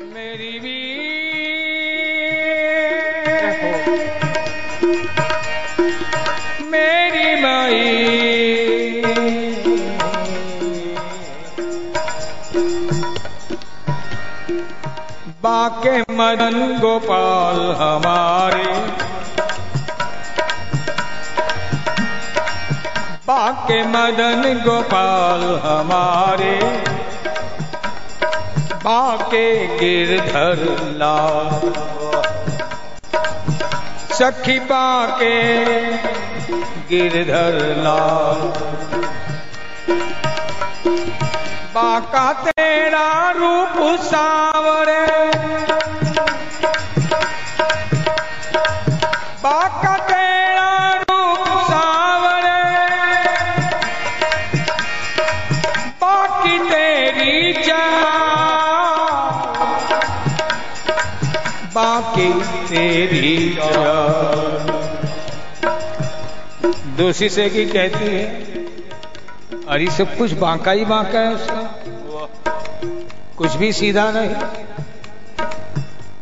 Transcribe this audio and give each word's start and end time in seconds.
मेरी 0.00 0.58
भी 0.58 0.72
मेरी 6.70 7.42
माई। 7.42 7.82
बाके 15.42 16.00
मदन 16.00 16.78
गोपाल 16.80 17.60
हमारे। 17.60 18.64
बाके 23.26 23.82
मदन 23.82 24.62
गोपाल 24.64 25.60
हमारे। 25.64 26.85
बाके 28.86 29.46
गिरधर 29.78 30.60
लाल 30.98 31.48
सखी 34.12 34.58
बाके 34.68 35.30
गिरधर 36.90 37.58
लाल 37.84 38.44
बाका 41.74 42.32
तेरा 42.42 43.08
रूप 43.30 43.76
सावरे। 44.02 45.35
दोषी 66.96 67.28
से 67.28 67.50
की 67.50 67.64
कहती 67.64 68.04
है, 68.04 68.24
अरे 69.68 69.90
सब 69.90 70.16
कुछ 70.16 70.32
बांका 70.32 70.72
ही 70.72 70.84
बांका 70.84 71.20
है 71.20 71.34
उसका। 71.34 71.56
कुछ 73.36 73.56
भी 73.56 73.72
सीधा 73.72 74.10
नहीं। 74.10 74.34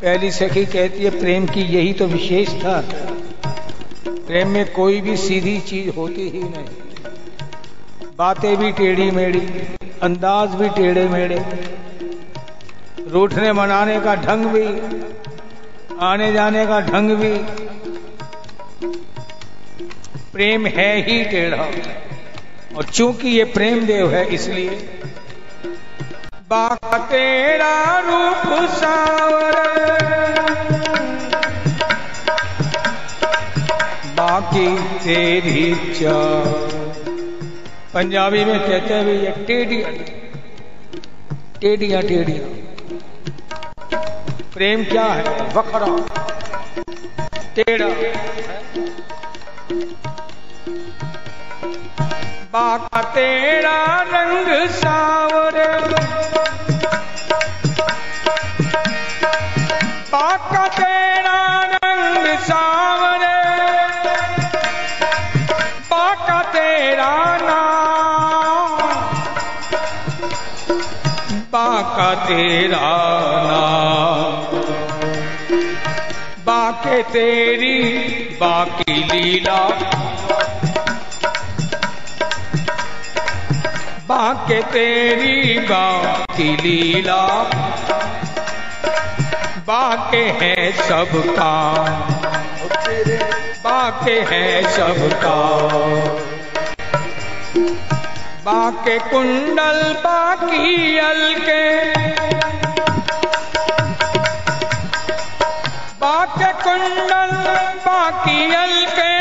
पहली 0.02 0.30
सखी 0.30 0.64
कहती 0.66 1.04
है, 1.04 1.10
प्रेम 1.10 1.46
की 1.46 1.60
यही 1.60 1.92
तो 1.92 2.06
विशेष 2.06 2.48
था। 2.48 2.84
प्रेम 4.08 4.48
में 4.48 4.72
कोई 4.72 5.00
भी 5.00 5.16
सीधी 5.16 5.58
चीज़ 5.60 5.90
होती 5.96 6.28
ही 6.28 6.42
नहीं। 6.42 6.64
बातें 8.18 8.56
भी 8.56 8.72
टेढ़ी 8.72 9.10
मेढ़ी, 9.10 9.46
अंदाज 10.02 10.48
भी 10.48 10.68
टेढ़े 10.68 11.08
मेढ़े। 11.08 11.44
रूठने 13.08 13.52
मनाने 13.52 14.00
का 14.00 14.14
ढंग 14.14 14.46
भी, 14.46 14.66
आने 16.00 16.32
जाने 16.32 16.66
का 16.66 16.80
ढंग 16.80 17.10
भी 17.10 17.34
प्रेम 20.34 20.66
है 20.66 21.02
ही 21.02 21.24
टेढ़ा 21.24 21.66
और 22.76 22.84
चूँकि 22.84 23.28
ये 23.28 23.44
प्रेम 23.44 23.86
देव 23.86 24.14
है 24.14 24.26
इसलिए। 24.26 24.70
बाका 26.50 26.98
तेरा 26.98 27.98
रूप 27.98 28.70
सावर। 28.70 29.54
बाकी 34.16 34.78
तेरी 34.78 35.74
चाल। 35.94 36.52
पंजाबी 37.94 38.44
में 38.44 38.60
कहते 38.60 38.94
हैं 38.94 39.06
ये 39.06 39.44
टेढ़िया। 39.46 39.88
टेढ़िया 41.60 42.00
टेढ़िया। 42.00 42.44
प्रेम 44.54 44.84
क्या 44.84 45.04
है? 45.04 45.22
वखरा। 45.54 45.86
टेढ़ा। 47.56 47.88
बाका 52.54 53.02
तेरा 53.02 54.00
रंग 54.00 54.68
सावर। 54.68 55.78
बाका 60.12 60.68
तेरा 60.68 61.62
रंग 61.62 62.38
सावर। 62.38 63.26
बाका 65.90 66.42
तेरा 66.42 67.38
नाम। 67.42 68.88
बाका 71.52 72.14
तेरा 72.14 72.96
नाम। 73.44 74.56
बाके 76.44 77.02
तेरी 77.02 77.82
बाकी 78.40 78.92
लीला 78.92 79.90
बाके 84.14 84.60
तेरी 84.62 85.58
बाकी 85.68 86.44
लीला। 86.56 87.22
बाके 89.68 90.20
है 90.40 90.54
सबका 90.78 91.54
बाके 93.64 94.14
है 94.30 94.42
सबका 94.74 95.34
बाके 98.44 98.98
कुंडल 99.10 99.82
बाकी 100.04 100.98
अलके 100.98 101.64
बाके 106.02 106.52
कुंडल 106.62 107.36
बाकी 107.88 108.54
अलके 108.54 109.13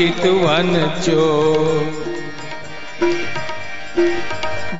चितवन 0.00 0.68
चो 1.04 1.24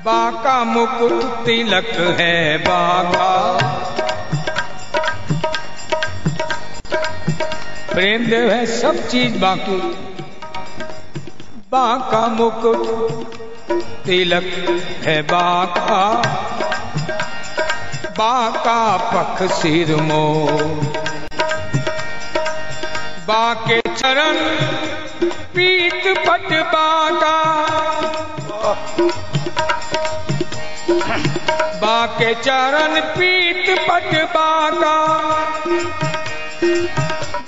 बाका 0.04 0.52
मुकुट 0.64 1.24
तिलक 1.44 1.90
है 2.20 2.58
बाका 2.58 3.32
प्रेम 7.92 8.24
देव 8.26 8.50
है 8.50 8.64
सब 8.66 9.08
चीज़ 9.08 9.38
बाकी। 9.38 9.76
बाका 11.72 12.26
मुकुट 12.28 12.86
तिलक 14.06 14.48
है 15.04 15.20
बाका 15.22 16.02
बाका 18.18 18.80
पख 19.12 19.42
सिर 19.52 19.94
मो 20.02 20.24
बाके 23.28 23.80
चरण 23.80 24.38
पीत 26.02 26.18
पट 26.26 26.52
बाका 26.72 27.36
बाके 31.82 32.32
चरण 32.44 33.00
पीत 33.16 33.68
पट 33.88 34.14
बाका 34.34 34.94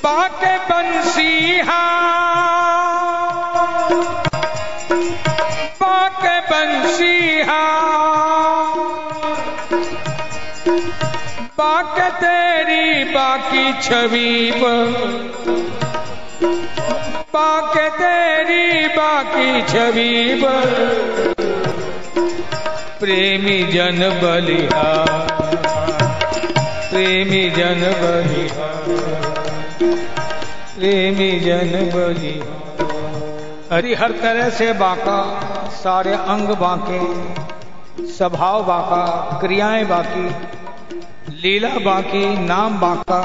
बाके 0.05 0.53
बंसीहा 0.69 1.81
बाके 5.81 6.39
बंसीहा 6.51 7.63
बाक 11.59 11.99
तेरी 12.21 13.05
बाकी 13.15 13.73
छवि 13.83 14.31
पर 16.45 17.89
तेरी 17.89 18.89
बाकी 18.89 19.63
छवि 19.63 20.43
पर। 20.45 21.35
प्रेमी 23.01 23.63
जन 23.63 24.21
बलिहा 24.23 25.05
प्रेमी 26.91 27.51
जन 27.51 27.81
बलिहा 28.03 28.67
प्रेमी 30.79 31.41
जन 31.41 31.91
बलिहा 31.95 32.59
हरि 33.73 33.95
हर 33.95 34.11
तरह 34.11 34.51
से 34.51 34.73
बाका, 34.73 35.41
सारे 35.71 36.13
अंग 36.13 36.49
बाके, 36.49 37.01
स्वभाव 38.07 38.65
बाका, 38.65 39.39
क्रियाएँ 39.41 39.85
बाकी, 39.85 40.29
लीला 41.43 41.69
बाकी, 41.69 42.39
नाम 42.39 42.81
बाका। 42.81 43.23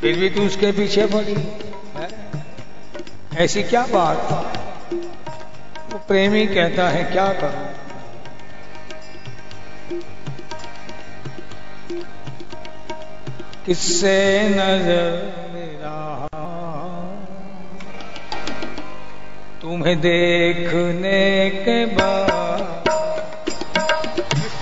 फिर 0.00 0.16
भी 0.16 0.30
तू 0.30 0.42
उसके 0.42 0.72
पीछे 0.72 1.06
पड़ी? 1.06 1.61
ऐसी 3.36 3.62
क्या 3.62 3.86
बात? 3.86 4.16
वो 5.92 5.98
प्रेमी 6.08 6.46
कहता 6.46 6.88
है, 6.88 7.04
क्या 7.04 7.28
करूँ? 7.32 7.68
किससे 13.66 14.48
नज़र 14.48 15.34
मेरा? 15.54 16.28
तुम्हें 19.62 20.00
देखने 20.00 21.50
के 21.50 21.86
बाद। 21.86 22.84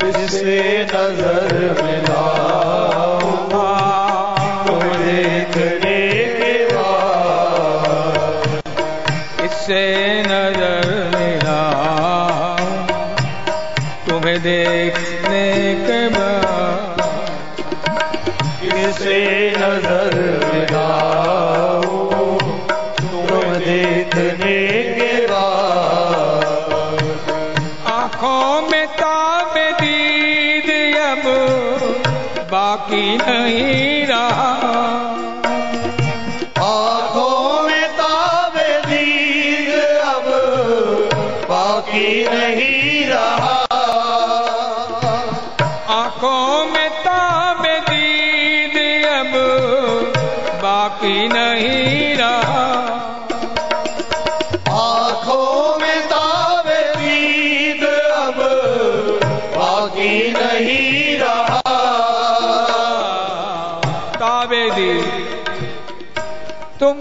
किससे 0.04 0.84
नज़र 0.84 1.82
मेरा? 1.82 2.89
नज़र 20.00 21.09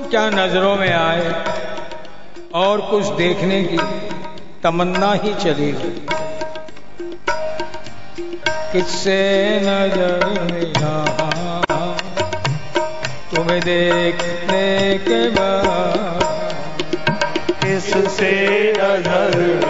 क्या 0.09 0.29
नज़रों 0.29 0.75
में 0.75 0.91
आए 0.91 1.31
और 2.55 2.81
कुछ 2.81 3.07
देखने 3.17 3.61
की 3.63 3.77
तमन्ना 4.63 5.11
ही 5.23 5.33
चलेगी? 5.33 5.91
किससे 8.71 9.19
नज़र 9.63 10.25
तुम्हें 13.35 13.59
देखने 13.61 14.67
के 15.07 15.21
बाद 15.29 16.23
किससे 17.63 18.33
नज़र 18.77 19.68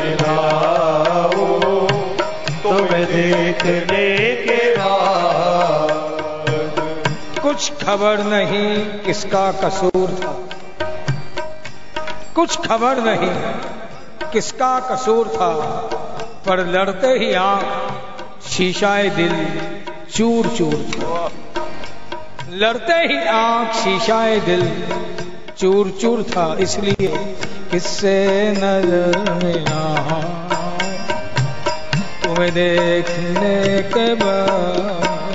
कुछ 7.59 7.83
खबर 7.83 8.21
नहीं 8.23 8.99
किसका 8.99 9.51
कसूर 9.51 10.11
था। 10.19 10.31
कुछ 12.35 12.55
खबर 12.67 12.99
नहीं 13.03 13.31
किसका 14.31 14.69
कसूर 14.79 15.27
था। 15.27 15.49
पर 16.45 16.65
लड़ते 16.67 17.07
ही 17.19 17.33
आँख 17.33 18.45
शीशाए 18.47 19.09
दिल 19.09 19.33
चूर 20.15 20.47
चूर 20.47 20.77
था। 20.93 21.29
लड़ते 22.53 23.01
ही 23.03 23.17
आँख 23.27 23.73
शीशाए 23.73 24.39
दिल 24.39 24.65
चूर 25.57 25.89
चूर 26.01 26.23
था, 26.23 26.47
इसलिए 26.59 27.11
किससे 27.71 28.17
नज़र 28.57 29.33
मिला? 29.43 29.83
तुम्हें 32.23 32.51
देखने 32.53 33.81
के 33.89 34.13
बाद 34.15 35.28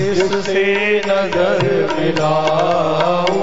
किससे 0.00 0.62
नज़र 1.06 1.62
मिलाओ 1.96 3.40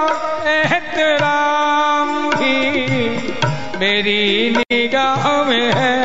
एहतराम 0.51 2.09
भी 2.31 2.57
मेरी 3.79 4.23
निगाह 4.51 5.23
में 5.43 5.71
है। 5.73 5.97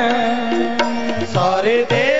सारे 1.26 1.76
देवताओं 1.84 2.17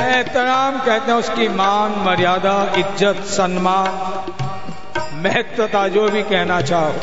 एहतराम 0.00 0.78
कहते 0.78 1.12
हैं, 1.12 1.18
उसकी 1.18 1.48
मान 1.48 1.94
मर्यादा, 2.06 2.72
इज़्ज़त, 2.78 3.24
सम्मान। 3.24 4.34
महत्वता 5.24 5.88
जो 5.88 6.08
भी 6.08 6.22
कहना 6.22 6.60
चाहो। 6.60 6.94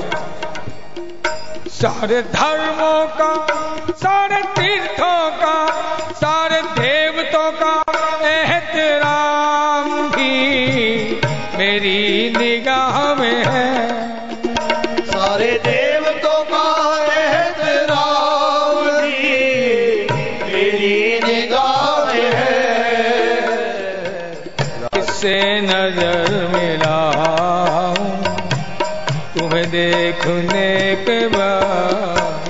सारे 1.68 2.22
धर्मों 2.22 3.08
का, 3.08 3.48
सारे 3.92 4.42
तीर्थों 4.44 5.32
का, 5.32 5.68
सारे 6.14 6.62
देवतों 6.62 7.52
का 7.52 7.85
नज़र 25.66 26.32
मिलाऊं। 26.54 28.14
तुम्हें 29.36 29.66
देखने 29.72 30.70
के 31.06 31.20
बाद 31.28 32.50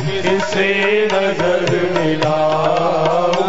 किससे 0.00 0.68
नज़र 1.12 1.62
मिलाओ 1.94 3.46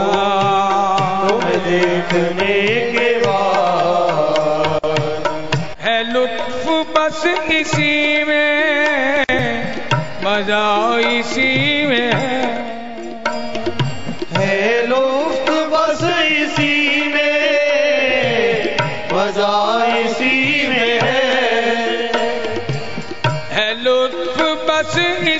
तुम 1.28 1.44
देखने 1.66 2.56
के 2.94 3.10
बाद 3.26 4.86
है 5.82 5.98
लुत्फ 6.14 6.64
बस 6.98 7.24
इसी 7.52 8.24
में 8.24 9.26
मज़ा 10.26 10.66
इसी 11.10 11.71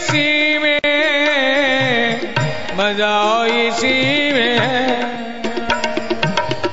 इसी 0.02 0.58
में। 0.58 0.82
मज़ा 2.74 3.46
इसी 3.46 4.32
में। 4.34 4.60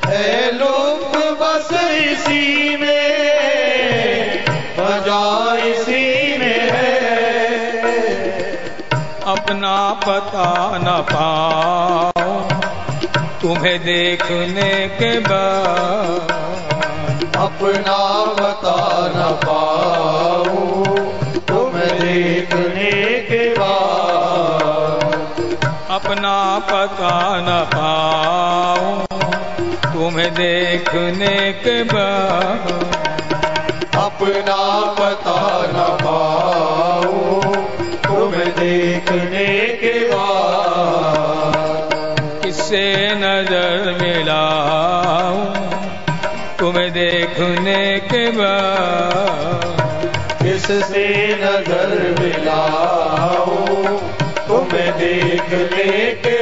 है 0.07 0.53
लुफ्त 0.53 1.19
बस 1.41 1.69
इसी 1.91 2.77
में। 2.77 4.45
मज़ा 4.79 5.57
इसी 5.65 6.39
में। 6.39 6.71
है 6.71 6.97
अपना 9.27 9.77
पता 10.07 10.49
न 10.79 11.03
पाओ 11.13 12.11
तुम्हें 13.43 13.79
देखने 13.79 14.89
के 14.89 15.19
बाद। 15.19 16.35
अपना 17.37 18.25
बता 18.35 18.79
न 19.17 19.21
पाओ 19.47 20.45
तुम्हें 21.49 21.93
देखने 22.01 22.68
पता 26.61 27.15
न 27.41 27.49
पाओ 27.75 28.83
तुम्हें 29.93 30.31
देखने 30.35 31.37
के 31.53 31.83
बाद 31.85 32.63
अपना 33.97 34.61
पता 34.99 35.41
न 35.73 35.77
पाऊँ। 36.03 37.55
तुम 38.07 38.33
देखने 38.59 39.49
के 39.81 39.93
बाद 40.09 40.35
किससे 42.45 42.85
नज़र 43.15 43.97
मिलाऊं। 44.03 45.43
तुम्हें 46.59 46.91
देखने 46.93 47.81
के 48.13 48.25
बाद 48.31 49.67
किससे 50.43 51.07
नज़र 51.43 51.91
मिलाऊं। 52.21 53.67
तुम्हें 53.87 54.28
देखने 55.01 56.13
के 56.25 56.37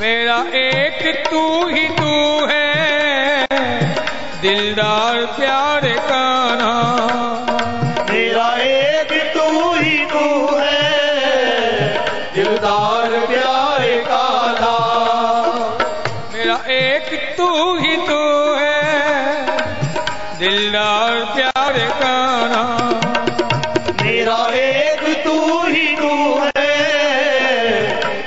मेरा 0.00 0.38
एक 0.58 1.02
तू 1.30 1.42
ही 1.68 1.86
तू 1.98 2.14
है 2.50 3.46
दिलदार 4.42 5.24
प्यार 5.38 5.86
काना 6.08 6.27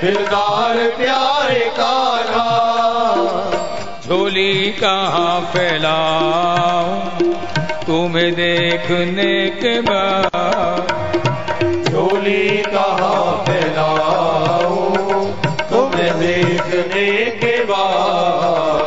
दिलदार 0.02 0.76
प्यारे 0.76 1.60
का 1.60 1.92
झोली 4.08 4.72
कहाँ 4.72 5.42
फैलाऊं? 5.42 7.00
तुम्हें 7.88 8.32
देखने 8.34 9.50
के 9.50 9.82
बाद। 9.82 10.88
झोली 11.90 12.58
कहाँ 12.58 13.44
फैलाऊं? 13.46 14.96
तुम्हें 15.72 16.20
देखने 16.20 17.26
के 17.26 17.64
बाद। 17.64 18.81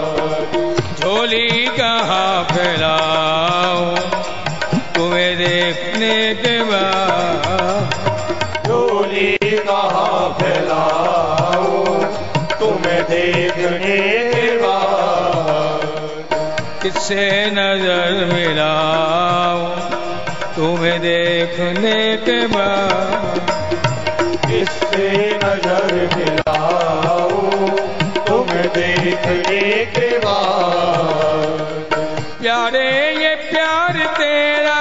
देखने 13.32 14.14
किससे 16.82 17.46
नज़र 17.46 18.30
मिलाऊं? 18.34 19.76
तुम्हें 20.56 21.00
देखने 21.00 22.16
के 22.16 22.46
बाद। 22.46 23.40
किससे 24.50 25.38
नज़र 25.44 26.10
मिलाऊं? 26.16 27.70
तुम्हें 28.26 28.68
देखने 28.68 29.84
के 29.84 30.18
बाद। 30.18 31.60
प्यारे 32.42 33.16
ये 33.24 33.34
प्यार 33.34 34.06
तेरा, 34.06 34.80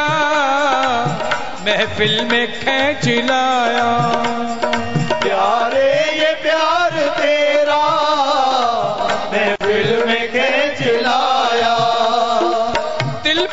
महफिल 1.65 2.27
में 2.31 2.47
खेच 2.47 3.07
लाया। 3.25 4.13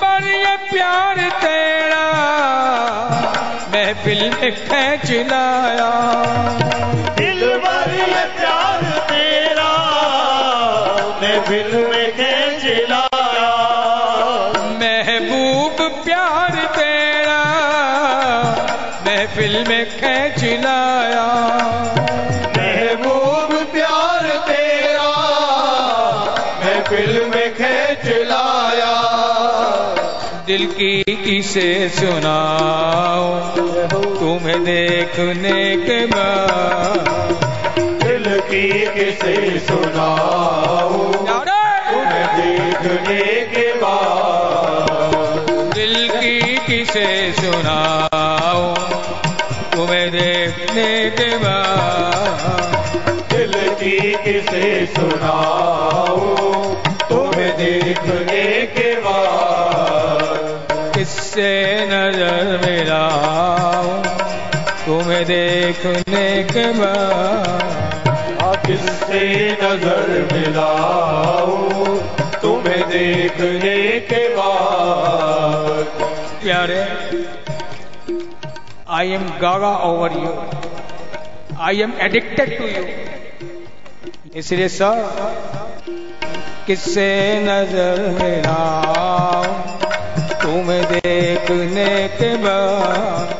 पर 0.02 0.28
ये 0.28 0.56
प्यार 0.70 1.18
तेरा। 1.42 2.04
महफिल 3.72 4.22
में 4.30 4.52
खेच 4.56 5.10
लाया 5.30 5.90
दिल 7.18 7.40
भर 7.64 7.90
ये 7.98 8.24
प्यार 8.38 8.82
तेरा 9.10 9.70
महफिल 11.22 11.72
में 11.90 12.06
खेच 12.16 12.64
लाया 12.90 13.50
महबूब 14.80 15.78
प्यार 16.04 16.56
तेरा 16.76 17.40
महफिल 19.06 19.64
में 19.68 19.84
दिल 30.60 30.68
की 30.70 31.14
किसे 31.16 31.68
सुनाओ 31.88 33.28
तुम्हें 34.16 34.64
देखने 34.64 35.60
के 35.76 35.98
बाद 36.06 37.06
दिल 38.02 38.26
की 38.48 38.66
किसे 38.94 39.36
सुनाओ 39.60 40.98
तुम्हें 41.22 42.26
देखने 42.36 43.22
के 43.54 43.64
बाद 43.80 45.48
दिल 45.74 45.96
की 46.10 46.36
किसे 46.66 47.06
सुनाओ 47.40 48.62
तुम्हें 49.72 50.10
देखने 50.12 50.88
के 51.16 51.36
बाद 51.38 52.38
दिल 53.32 53.54
की 53.80 53.98
किसे 54.24 54.86
सुनाओ 54.94 56.18
तुम्हें 57.08 57.50
देखने 57.56 58.44
के 58.76 58.89
किससे 61.10 61.50
नज़र 61.90 62.48
मिलाओ। 62.62 63.86
तुम्हें 64.82 65.24
देखने 65.26 66.26
के 66.50 66.66
बाद 66.74 67.64
किससे 68.66 69.22
नज़र 69.62 70.06
मिलाऊं 70.32 71.96
तुम्हें 72.42 72.82
देखने 72.90 73.74
के 74.10 74.22
बाद। 74.36 75.90
प्यारे 76.44 76.80
I 78.98 79.12
am 79.12 79.26
gaga 79.42 79.72
over 79.88 80.12
you 80.18 80.32
I 81.68 81.82
am 81.82 81.92
addicted 82.02 82.56
to 82.58 82.64
you 82.66 82.84
इसलिए 84.38 84.68
सर, 84.70 85.02
किससे 86.66 87.10
नज़र 87.44 87.98
मिलाओ? 88.20 89.49
तुम्हें 90.60 90.82
देखने 90.84 91.92
के 92.16 92.28
बाद 92.36 93.30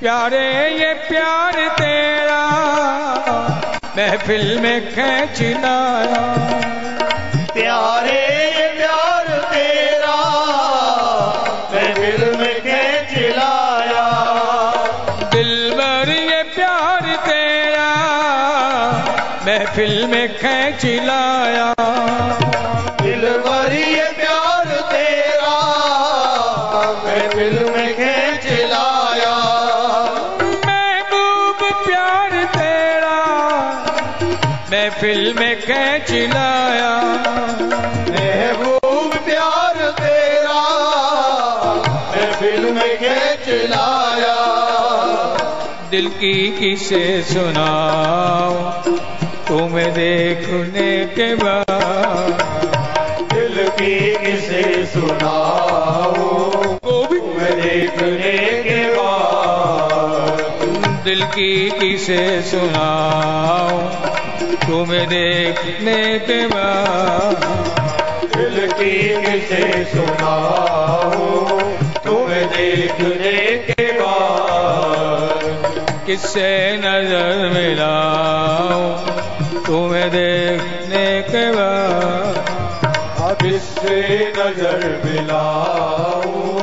प्यारे, 0.01 0.47
ये 0.79 0.93
प्यार 1.09 1.61
तेरा, 1.79 2.43
महफिल 3.97 4.61
में 4.61 4.81
खेच 4.91 5.43
लाया 5.63 6.25
प्यारे 7.55 8.24
ये 8.24 8.24
प्यार 8.24 8.24
में 20.07 20.29
खेच 20.37 20.85
लाया। 20.85 21.75
दिल 23.03 23.23
भर 23.39 23.73
ये 23.73 24.05
प्यार 24.05 24.67
तेरा 24.93 25.57
महफिल 27.05 27.65
में 27.71 27.95
खेच 27.95 28.47
लाया। 28.71 29.35
महबूब 30.67 31.87
प्यार 31.87 32.45
तेरा 32.57 33.21
में 35.41 35.61
खेच 35.61 36.11
लाया। 36.35 36.93
महबूब 38.11 39.17
प्यार 39.17 39.91
तेरा 39.91 40.61
महफिल 42.11 42.73
में 42.73 42.97
खेच 42.97 43.49
लाया। 43.71 44.37
दिल 45.91 46.09
की 46.09 46.35
किसे 46.61 47.23
तुम्हें 49.55 49.91
देखने 49.95 50.89
के 51.07 51.27
बाद 51.35 52.41
दिल 53.33 53.59
की 53.71 53.99
किसे 54.15 54.63
सुनाओ। 54.87 56.25
तुम्हें 56.85 57.53
देखने 57.61 58.33
के 58.63 58.81
बाद 58.95 60.41
दिल 61.05 61.23
की 61.37 61.71
किसे 61.71 62.19
सुनाओ। 62.43 63.79
तुम्हें 64.67 65.07
देखने 65.09 65.99
के 66.19 66.41
बाद 66.47 67.47
दिल 68.37 68.57
की 68.73 68.93
किसे 69.23 69.85
सुनाओ। 69.85 71.39
तुम्हें 72.05 72.47
देखने 72.49 73.37
के 73.71 73.91
बाद 74.01 75.47
किससे 76.07 76.51
नज़र 76.77 77.51
मिलाओ 77.55 78.83
तुम्हें 79.67 80.09
देखने 80.11 81.07
के 81.29 81.45
बाद 81.53 82.35
किससे 83.43 83.97
नज़र 84.37 84.83
मिलाऊं 85.05 86.61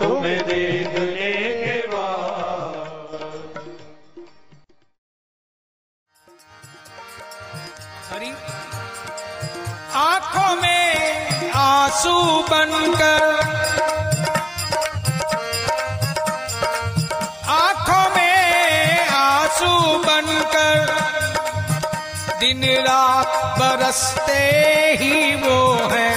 तुम्हें 0.00 0.40
देखने 0.46 1.30
के 1.60 1.76
बाद। 1.86 2.78
आँखों 9.96 10.52
में 10.62 11.50
आँसू 11.54 12.16
बनकर 12.50 13.79
दिन 22.50 22.64
रात 22.82 23.34
बरसते 23.58 24.38
ही 25.00 25.34
वो 25.36 25.58
है। 25.90 26.08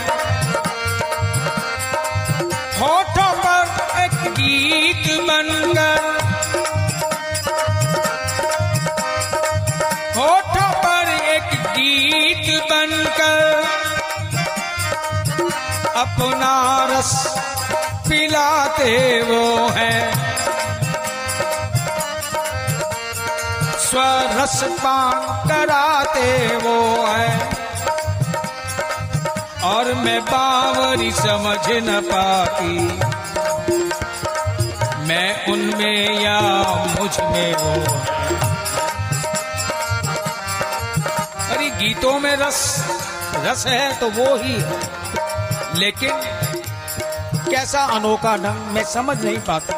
होठों 2.78 3.32
पर 3.42 4.02
एक 4.04 4.16
गीत 4.32 5.06
बनकर, 5.28 6.02
होठों 10.18 10.72
पर 10.86 11.12
एक 11.36 11.54
गीत 11.78 12.50
बनकर, 12.72 13.42
अपना 15.96 16.56
रस 16.92 17.14
पिलाते 18.10 18.96
वो 19.24 19.46
हैं। 19.70 20.02
स्वरस 23.94 24.64
पान 24.64 25.50
कराते 25.50 26.58
वो 26.58 27.06
है। 27.06 27.50
और 29.64 29.94
मैं 29.94 30.22
बावरी 30.26 31.12
समझ 31.12 31.68
न 31.84 32.02
पाती। 32.06 32.78
मैं 35.08 35.54
उनमें 35.54 36.22
या 36.22 36.40
मुझमें 37.00 37.54
वो 37.54 37.74
अरे 41.52 41.70
गीतों 41.70 42.20
में 42.20 42.36
रस 42.36 42.86
रस 43.36 43.68
है 43.68 44.00
तो 44.00 44.10
वो 44.10 44.36
ही 44.36 44.54
है। 44.54 44.80
लेकिन 45.76 46.12
कैसा 47.52 47.84
अनोखा 47.84 48.36
ढंग 48.38 48.68
मैं 48.72 48.84
समझ 48.84 49.26
नहीं 49.26 49.38
पाती। 49.38 49.74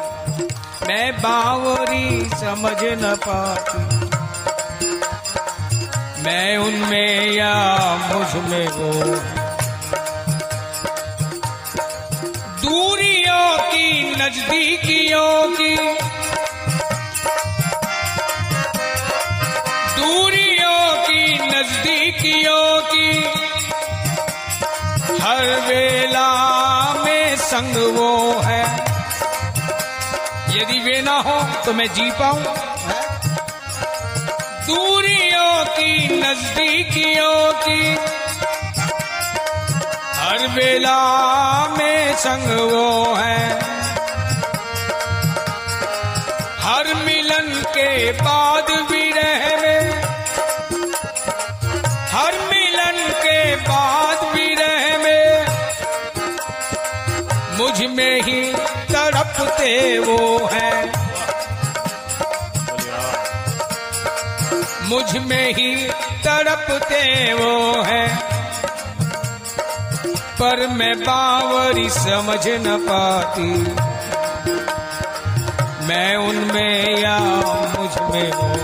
मैं 0.86 1.22
बावरी 1.22 2.30
समझ 2.30 2.78
न 2.82 3.16
पाती। 3.28 4.05
मैं 6.26 6.56
उनमें 6.56 7.32
या 7.32 7.64
मुझमें 8.12 8.68
वो? 8.68 8.92
दूरियों 12.60 13.58
की, 13.58 14.10
नजदीकियों 14.10 15.56
की। 15.56 15.76
दूरियों 19.96 20.96
की, 21.02 21.38
नजदीकियों 21.38 22.80
की। 22.80 23.18
हर 25.22 25.60
वेला 25.60 26.32
में 27.04 27.36
संग 27.36 27.96
वो 27.96 28.40
है। 28.44 28.64
यदि 30.56 30.78
वे 30.78 31.02
ना 31.02 31.16
हो 31.16 31.62
तो 31.64 31.72
मैं 31.72 31.86
जी 31.86 32.10
पाऊँ। 32.10 32.65
दूरियों 34.66 35.64
की, 35.64 36.08
नजदीकियों 36.08 37.52
की। 37.52 37.96
हर 40.20 40.46
वेला 40.48 41.00
में 41.78 42.16
संग 42.16 42.72
वो 42.72 43.14
है। 43.14 43.60
हर 46.60 46.94
मिलन 46.94 47.62
के 47.68 48.12
बाद 48.12 48.70
भी 48.90 49.10
रहे 49.10 49.76
हर 52.12 52.34
मिलन 52.50 52.98
के 53.22 53.56
बाद 53.56 54.24
भी 54.34 54.54
रहे 54.54 54.96
मुझमें 57.58 58.22
ही 58.22 58.52
तड़पते 58.92 59.98
वो 59.98 60.35
मुझमें 64.96 65.54
ही 65.54 65.88
तड़पते 66.24 67.32
वो 67.32 67.82
है। 67.82 68.16
पर 70.40 70.66
मैं 70.66 70.98
बावरी 70.98 71.90
समझ 71.90 72.48
न 72.48 72.86
पाती। 72.90 73.50
मैं 75.86 76.16
उनमें 76.16 76.98
या 76.98 77.18
मुझमें 77.78 78.32
हो। 78.32 78.56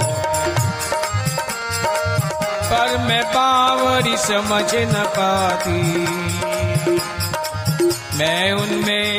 पर 2.71 2.99
मैं 2.99 3.23
बावरी 3.25 4.17
समझ 4.17 4.75
न 4.75 4.93
पाती। 4.93 5.83
मैं 8.19 8.53
उनमें 8.53 9.12